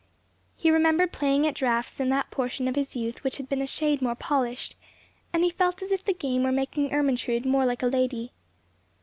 [0.57, 3.67] He remembered playing at draughts in that portion of his youth which had been a
[3.67, 4.75] shade more polished,
[5.31, 8.31] and he felt as if the game were making Ermentrude more hike a lady.